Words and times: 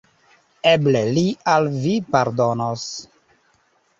Eble 0.69 1.01
li 1.17 1.25
al 1.57 1.69
vi 1.83 1.93
pardonos. 2.15 2.89